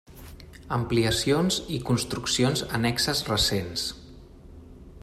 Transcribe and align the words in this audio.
Ampliacions 0.77 1.59
i 1.75 1.79
construccions 1.91 2.65
annexes 2.79 3.23
recents. 3.31 3.87